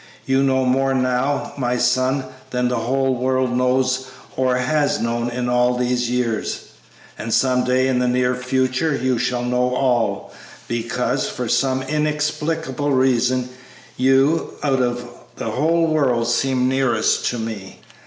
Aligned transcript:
"You 0.25 0.41
know 0.41 0.65
more 0.65 0.95
now, 0.95 1.53
my 1.59 1.77
son, 1.77 2.23
than 2.49 2.69
the 2.69 2.77
whole 2.79 3.13
world 3.13 3.51
knows 3.55 4.07
or 4.35 4.55
has 4.57 4.99
known 4.99 5.29
in 5.29 5.47
all 5.47 5.75
these 5.75 6.09
years; 6.09 6.69
and 7.19 7.31
some 7.31 7.63
day 7.63 7.87
in 7.87 7.99
the 7.99 8.07
near 8.07 8.33
future 8.33 8.95
you 8.95 9.19
shall 9.19 9.43
know 9.43 9.75
all, 9.75 10.33
because, 10.67 11.29
for 11.29 11.47
some 11.47 11.83
inexplicable 11.83 12.91
reason, 12.91 13.49
you, 13.95 14.55
out 14.63 14.81
of 14.81 15.07
the 15.35 15.51
whole 15.51 15.85
world, 15.85 16.27
seem 16.27 16.67
nearest 16.67 17.27
to 17.27 17.37
me." 17.37 17.79